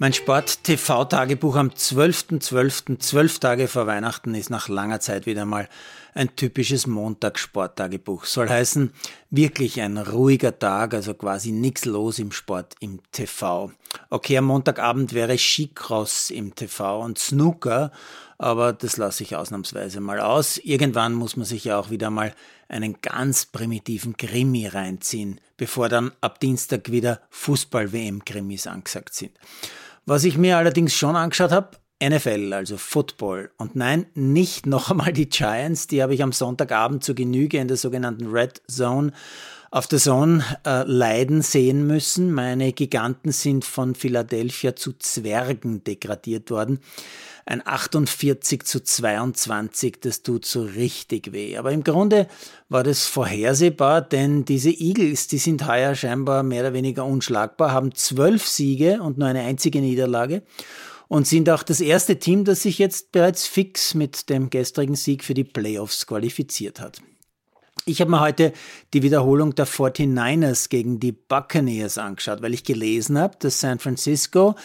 Mein 0.00 0.12
Sport-TV-Tagebuch 0.12 1.56
am 1.56 1.70
12.12., 1.70 3.00
zwölf 3.00 3.40
Tage 3.40 3.66
vor 3.66 3.88
Weihnachten, 3.88 4.36
ist 4.36 4.48
nach 4.48 4.68
langer 4.68 5.00
Zeit 5.00 5.26
wieder 5.26 5.44
mal 5.44 5.68
ein 6.14 6.34
typisches 6.36 6.86
Montagssporttagebuch. 6.86 8.24
Soll 8.24 8.48
heißen, 8.48 8.92
wirklich 9.30 9.80
ein 9.80 9.98
ruhiger 9.98 10.58
Tag, 10.58 10.94
also 10.94 11.14
quasi 11.14 11.52
nichts 11.52 11.84
los 11.84 12.18
im 12.18 12.32
Sport 12.32 12.74
im 12.80 13.00
TV. 13.12 13.70
Okay, 14.10 14.38
am 14.38 14.46
Montagabend 14.46 15.12
wäre 15.12 15.38
Skicross 15.38 16.30
im 16.30 16.54
TV 16.54 17.00
und 17.02 17.18
Snooker, 17.18 17.92
aber 18.38 18.72
das 18.72 18.96
lasse 18.96 19.22
ich 19.22 19.36
ausnahmsweise 19.36 20.00
mal 20.00 20.20
aus. 20.20 20.58
Irgendwann 20.58 21.14
muss 21.14 21.36
man 21.36 21.46
sich 21.46 21.64
ja 21.64 21.78
auch 21.78 21.90
wieder 21.90 22.10
mal 22.10 22.34
einen 22.68 23.00
ganz 23.00 23.46
primitiven 23.46 24.16
Krimi 24.16 24.66
reinziehen, 24.66 25.40
bevor 25.56 25.88
dann 25.88 26.12
ab 26.20 26.38
Dienstag 26.40 26.90
wieder 26.90 27.20
Fußball-WM-Krimis 27.30 28.66
angesagt 28.66 29.14
sind. 29.14 29.32
Was 30.06 30.24
ich 30.24 30.38
mir 30.38 30.56
allerdings 30.56 30.94
schon 30.94 31.16
angeschaut 31.16 31.50
habe, 31.50 31.70
NFL, 32.02 32.52
also 32.52 32.76
Football. 32.76 33.50
Und 33.56 33.74
nein, 33.74 34.06
nicht 34.14 34.66
noch 34.66 34.90
einmal 34.90 35.12
die 35.12 35.28
Giants, 35.28 35.86
die 35.86 36.02
habe 36.02 36.14
ich 36.14 36.22
am 36.22 36.32
Sonntagabend 36.32 37.02
zu 37.02 37.14
Genüge 37.14 37.58
in 37.58 37.68
der 37.68 37.76
sogenannten 37.76 38.28
Red 38.28 38.62
Zone 38.68 39.12
auf 39.70 39.86
der 39.86 39.98
Zone 39.98 40.42
äh, 40.64 40.84
leiden 40.84 41.42
sehen 41.42 41.86
müssen. 41.86 42.32
Meine 42.32 42.72
Giganten 42.72 43.32
sind 43.32 43.64
von 43.64 43.94
Philadelphia 43.94 44.74
zu 44.74 44.94
Zwergen 44.94 45.84
degradiert 45.84 46.50
worden. 46.50 46.80
Ein 47.44 47.66
48 47.66 48.62
zu 48.64 48.82
22, 48.82 50.00
das 50.00 50.22
tut 50.22 50.44
so 50.44 50.62
richtig 50.62 51.32
weh. 51.32 51.56
Aber 51.56 51.72
im 51.72 51.82
Grunde 51.82 52.28
war 52.68 52.82
das 52.82 53.06
vorhersehbar, 53.06 54.02
denn 54.02 54.44
diese 54.44 54.70
Eagles, 54.70 55.28
die 55.28 55.38
sind 55.38 55.66
heuer 55.66 55.94
scheinbar 55.94 56.42
mehr 56.42 56.62
oder 56.62 56.74
weniger 56.74 57.04
unschlagbar, 57.04 57.72
haben 57.72 57.94
zwölf 57.94 58.46
Siege 58.46 59.02
und 59.02 59.18
nur 59.18 59.28
eine 59.28 59.42
einzige 59.42 59.80
Niederlage 59.80 60.42
und 61.08 61.26
sind 61.26 61.50
auch 61.50 61.62
das 61.62 61.80
erste 61.80 62.18
Team, 62.18 62.44
das 62.44 62.62
sich 62.62 62.78
jetzt 62.78 63.12
bereits 63.12 63.46
fix 63.46 63.94
mit 63.94 64.28
dem 64.30 64.50
gestrigen 64.50 64.94
Sieg 64.94 65.24
für 65.24 65.34
die 65.34 65.44
Playoffs 65.44 66.06
qualifiziert 66.06 66.80
hat. 66.80 67.00
Ich 67.86 68.02
habe 68.02 68.10
mir 68.10 68.20
heute 68.20 68.52
die 68.92 69.02
Wiederholung 69.02 69.54
der 69.54 69.66
49ers 69.66 70.68
gegen 70.68 71.00
die 71.00 71.12
Buccaneers 71.12 71.96
angeschaut, 71.96 72.42
weil 72.42 72.52
ich 72.52 72.64
gelesen 72.64 73.18
habe, 73.18 73.36
dass 73.38 73.60
San 73.60 73.78
Francisco 73.78 74.56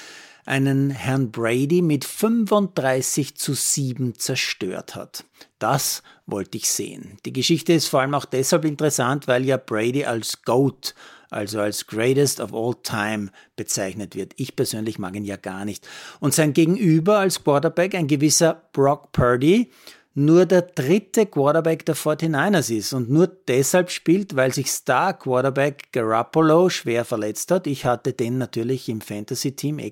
einen 0.45 0.89
Herrn 0.89 1.31
Brady 1.31 1.81
mit 1.81 2.05
35 2.05 3.36
zu 3.36 3.53
7 3.53 4.16
zerstört 4.16 4.95
hat. 4.95 5.25
Das 5.59 6.03
wollte 6.25 6.58
ich 6.58 6.69
sehen. 6.69 7.17
Die 7.25 7.33
Geschichte 7.33 7.73
ist 7.73 7.88
vor 7.88 8.02
allem 8.02 8.13
auch 8.13 8.25
deshalb 8.25 8.66
interessant, 8.66 9.27
weil 9.27 9.45
ja 9.45 9.58
Brady 9.58 10.05
als 10.05 10.41
GOAT, 10.44 10.94
also 11.30 11.59
als 11.59 11.88
Greatest 11.88 12.39
of 12.39 12.53
All 12.53 12.75
Time 12.83 13.30
bezeichnet 13.55 14.16
wird. 14.16 14.33
Ich 14.38 14.55
persönlich 14.55 15.00
mag 15.00 15.16
ihn 15.16 15.25
ja 15.25 15.38
gar 15.38 15.66
nicht. 15.66 15.88
Und 16.19 16.33
sein 16.33 16.53
Gegenüber 16.53 17.19
als 17.19 17.44
Quarterback, 17.44 17.95
ein 17.95 18.07
gewisser 18.07 18.63
Brock 18.73 19.11
Purdy, 19.11 19.72
nur 20.16 20.45
der 20.45 20.61
dritte 20.61 21.25
Quarterback 21.25 21.86
der 21.86 21.95
49ers 21.95 22.72
ist 22.72 22.94
und 22.94 23.09
nur 23.09 23.28
deshalb 23.28 23.89
spielt, 23.89 24.36
weil 24.36 24.53
sich 24.53 24.72
Star 24.72 25.17
Quarterback 25.17 25.92
Garoppolo 25.92 26.69
schwer 26.69 27.03
verletzt 27.03 27.52
hat. 27.52 27.67
Ich 27.67 27.86
hatte 27.86 28.14
den 28.14 28.38
natürlich 28.38 28.89
im 28.89 29.02
Fantasy-Team, 29.02 29.80
eh. 29.80 29.91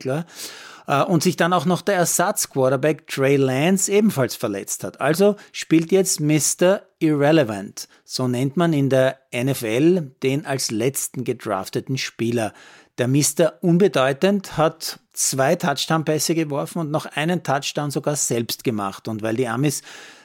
Äh, 0.88 1.04
und 1.04 1.24
sich 1.24 1.38
dann 1.38 1.54
auch 1.54 1.66
noch 1.66 1.82
der 1.82 1.96
Ersatz-Quarterback 1.96 3.08
Trey 3.08 3.36
Lance 3.36 3.92
ebenfalls 3.92 4.36
verletzt 4.36 4.84
hat. 4.84 5.02
Also 5.02 5.36
spielt 5.52 5.92
jetzt 5.92 6.20
Mr. 6.20 6.82
Irrelevant. 7.00 7.88
So 8.04 8.28
nennt 8.28 8.58
man 8.58 8.74
in 8.74 8.90
der 8.90 9.20
NFL 9.34 10.12
den 10.24 10.46
als 10.46 10.72
letzten 10.72 11.24
gedrafteten 11.24 11.98
Spieler. 11.98 12.54
Der 12.98 13.08
Mr. 13.08 13.54
Unbedeutend 13.62 14.58
hat 14.58 15.00
zwei 15.14 15.56
Touchdown-Pässe 15.56 16.36
geworfen 16.36 16.80
und 16.80 16.92
noch 16.92 17.06
einen 17.06 17.44
Touchdown 17.44 17.92
sogar 17.92 18.16
selbst 18.16 18.64
gemacht. 18.64 19.08
Und 19.08 19.22
weil 19.22 19.36
die 19.36 19.48
Amis 19.48 19.82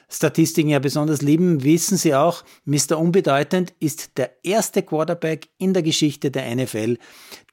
Statistiken 0.09 0.69
ja 0.69 0.79
besonders 0.79 1.21
lieben, 1.21 1.65
wissen 1.65 1.97
sie 1.97 2.15
auch, 2.15 2.45
Mr. 2.65 2.97
Unbedeutend 2.97 3.75
ist 3.81 4.17
der 4.19 4.31
erste 4.45 4.83
Quarterback 4.83 5.49
in 5.59 5.75
der 5.75 5.83
Geschichte 5.83 6.31
der 6.31 6.55
NFL, 6.55 6.99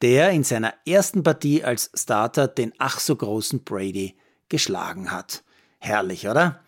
der 0.03 0.29
in 0.29 0.43
seiner 0.43 0.73
ersten 0.85 1.23
Partie 1.23 1.63
als 1.63 1.89
Starter 1.95 2.47
den 2.47 2.71
ach 2.77 2.99
so 2.99 3.15
großen 3.15 3.63
Brady 3.63 4.15
geschlagen 4.49 5.11
hat. 5.11 5.43
Herrlich, 5.79 6.27
oder? 6.27 6.61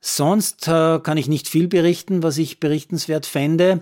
Sonst 0.00 0.68
äh, 0.68 1.00
kann 1.00 1.16
ich 1.16 1.28
nicht 1.28 1.48
viel 1.48 1.68
berichten, 1.68 2.22
was 2.22 2.36
ich 2.36 2.60
berichtenswert 2.60 3.24
fände. 3.24 3.80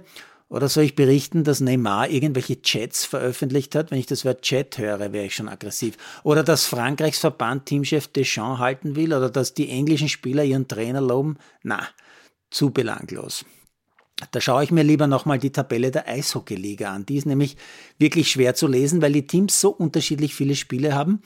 Oder 0.53 0.69
soll 0.69 0.85
ich 0.85 0.95
berichten, 0.95 1.45
dass 1.45 1.61
Neymar 1.61 2.11
irgendwelche 2.11 2.61
Chats 2.61 3.07
veröffentlicht 3.07 3.75
hat? 3.75 3.91
Wenn 3.91 3.99
ich 3.99 4.05
das 4.05 4.27
Wort 4.27 4.43
Chat 4.43 4.77
höre, 4.77 5.11
wäre 5.15 5.25
ich 5.25 5.35
schon 5.35 5.49
aggressiv. 5.49 5.97
Oder 6.25 6.43
dass 6.43 6.67
Frankreichs 6.67 7.21
Verband 7.21 7.65
Teamchef 7.65 8.09
Deschamps 8.09 8.59
halten 8.59 8.95
will? 8.95 9.15
Oder 9.15 9.31
dass 9.31 9.55
die 9.55 9.71
englischen 9.71 10.11
Spieler 10.11 10.45
ihren 10.45 10.69
Trainer 10.69 11.01
loben? 11.01 11.39
Na, 11.63 11.89
zu 12.51 12.69
belanglos. 12.69 13.47
Da 14.31 14.43
schaue 14.43 14.63
ich 14.63 14.71
mir 14.71 14.85
lieber 14.85 15.07
nochmal 15.07 15.39
die 15.39 15.53
Tabelle 15.53 15.91
der 15.91 16.07
Eishockeyliga 16.07 16.93
an. 16.93 17.07
Die 17.07 17.17
ist 17.17 17.25
nämlich 17.25 17.57
wirklich 17.99 18.31
schwer 18.31 18.55
zu 18.55 18.67
lesen, 18.67 19.01
weil 19.01 19.15
die 19.15 19.27
Teams 19.27 19.59
so 19.59 19.71
unterschiedlich 19.71 20.35
viele 20.35 20.55
Spiele 20.55 20.95
haben. 20.95 21.23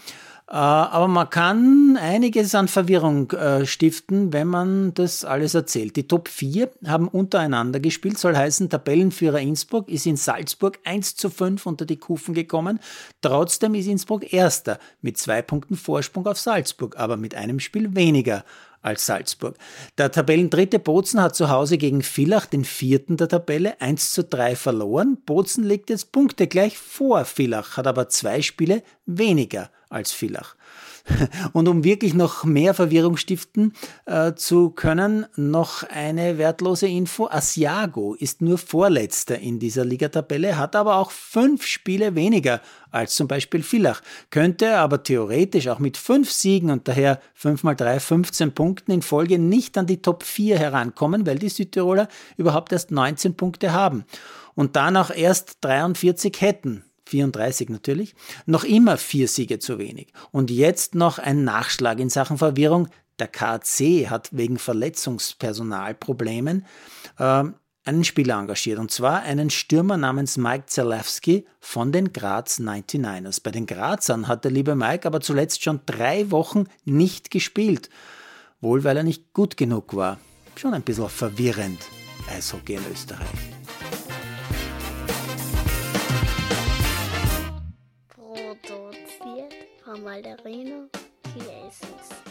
Äh, 0.49 0.55
aber 0.55 1.09
man 1.09 1.29
kann 1.29 1.99
einiges 2.01 2.55
an 2.55 2.69
Verwirrung 2.69 3.33
äh, 3.33 3.67
stiften, 3.67 4.33
wenn 4.33 4.47
man 4.47 4.95
das 4.95 5.25
alles 5.25 5.55
erzählt. 5.55 5.97
Die 5.97 6.07
Top 6.07 6.29
4 6.29 6.71
haben 6.87 7.09
untereinander 7.09 7.81
gespielt, 7.81 8.17
soll 8.17 8.37
heißen, 8.37 8.71
Tabellenführer 8.71 9.41
Innsbruck 9.41 9.89
ist 9.89 10.07
in 10.07 10.17
Salzburg 10.17 10.79
1 10.85 11.17
zu 11.17 11.31
5 11.31 11.67
unter 11.67 11.85
die 11.85 11.97
Kufen 11.97 12.33
gekommen. 12.33 12.79
Trotzdem 13.23 13.75
ist 13.75 13.89
Innsbruck 13.89 14.33
Erster 14.33 14.79
mit 15.03 15.19
zwei 15.19 15.43
Punkten 15.43 15.77
Vorsprung 15.77 16.27
auf 16.27 16.39
Salzburg, 16.39 16.97
aber 16.97 17.17
mit 17.17 17.35
einem 17.35 17.59
Spiel 17.59 17.97
weniger 17.97 18.45
als 18.87 19.05
Salzburg. 19.05 19.57
Der 19.99 20.13
Tabellendritte 20.13 20.79
Bozen 20.79 21.21
hat 21.21 21.35
zu 21.35 21.51
Hause 21.51 21.77
gegen 21.77 22.03
Villach, 22.03 22.47
den 22.47 22.65
vierten 22.65 23.17
der 23.17 23.29
Tabelle, 23.29 23.81
1 23.81 24.13
zu 24.13 24.23
3 24.23 24.55
verloren. 24.55 25.19
Bozen 25.27 25.65
liegt 25.65 25.91
jetzt 25.91 26.13
Punkte 26.13 26.47
gleich 26.47 26.79
vor 26.79 27.25
Villach, 27.25 27.77
hat 27.77 27.89
aber 27.89 28.09
zwei 28.09 28.43
Spiele 28.43 28.83
weniger 29.05 29.71
als 29.89 30.13
Villach. 30.13 30.55
Und 31.53 31.69
um 31.69 31.85
wirklich 31.85 32.15
noch 32.15 32.45
mehr 32.45 32.75
Verwirrung 32.75 33.17
stiften 33.17 33.73
äh, 34.07 34.35
zu 34.35 34.71
können, 34.71 35.27
noch 35.37 35.83
eine 35.85 36.39
wertlose 36.39 36.89
Info. 36.89 37.29
Asiago 37.29 38.15
ist 38.15 38.43
nur 38.43 38.59
Vorletzter 38.59 39.39
in 39.39 39.59
dieser 39.59 39.85
Ligatabelle, 39.85 40.57
hat 40.59 40.77
aber 40.77 40.97
auch 40.97 41.11
fünf 41.11 41.65
Spiele 41.65 42.15
weniger 42.15 42.61
als 42.91 43.15
zum 43.15 43.29
Beispiel 43.29 43.63
Villach, 43.63 44.01
könnte 44.31 44.77
aber 44.79 45.03
theoretisch 45.03 45.69
auch 45.69 45.79
mit 45.79 45.97
fünf 45.97 46.31
Siegen 46.31 46.71
und 46.71 46.89
daher 46.89 47.21
5 47.35 47.63
mal 47.63 47.75
3, 47.75 48.01
15 48.01 48.55
Punkten 48.55 48.93
in 48.93 49.03
Folge 49.03 49.39
nicht 49.39 49.77
an 49.77 49.87
die 49.87 50.01
Top 50.01 50.23
4 50.23 50.59
herankommen, 50.59 51.27
weil 51.27 51.39
die 51.39 51.51
Südtiroler 51.51 52.09
überhaupt 52.37 52.73
erst 52.73 52.91
19 52.91 53.37
Punkte 53.37 53.73
haben 53.73 54.05
und 54.55 54.77
danach 54.77 55.15
erst 55.15 55.59
43 55.61 56.41
hätten. 56.41 56.85
34 57.07 57.71
natürlich, 57.71 58.15
noch 58.47 58.65
immer 58.65 58.97
vier 58.97 59.29
Siege 59.29 59.59
zu 59.59 59.79
wenig. 59.79 60.13
Und 60.33 60.51
jetzt 60.51 60.95
noch 60.95 61.19
ein 61.19 61.45
Nachschlag 61.45 61.99
in 61.99 62.11
Sachen 62.11 62.39
Verwirrung. 62.39 62.89
Der 63.19 63.29
KC 63.29 64.11
hat 64.11 64.29
wegen 64.33 64.59
Verletzungspersonalproblemen 64.59 66.67
äh, 67.19 67.45
einen 67.87 68.05
Spieler 68.05 68.39
engagiert, 68.39 68.79
und 68.79 68.91
zwar 68.91 69.23
einen 69.23 69.49
Stürmer 69.49 69.97
namens 69.97 70.37
Mike 70.37 70.67
Zalewski 70.67 71.47
von 71.61 71.93
den 71.93 72.13
Graz 72.13 72.59
99ers. 72.59 73.41
Bei 73.43 73.53
den 73.53 73.67
Grazern 73.67 74.29
hat 74.29 74.45
der 74.45 74.51
liebe 74.51 74.75
Mike 74.75 75.07
aber 75.07 75.21
zuletzt 75.21 75.63
schon 75.63 75.81
drei 75.87 76.31
Wochen 76.31 76.65
nicht 76.85 77.31
gespielt, 77.31 77.89
wohl 78.61 78.85
weil 78.85 78.97
er 78.97 79.05
nicht 79.05 79.33
gut 79.33 79.57
genug 79.57 79.95
war. 79.95 80.19
Schon 80.57 80.75
ein 80.75 80.83
bisschen 80.83 81.09
verwirrend. 81.09 81.79
Eishockey 82.29 82.75
in 82.75 82.83
Österreich. 82.93 83.56
Malderino 90.07 90.89
Chiesis. 91.35 92.26